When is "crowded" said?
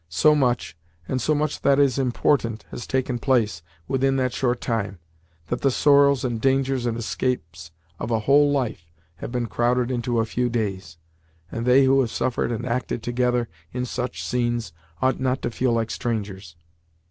9.45-9.91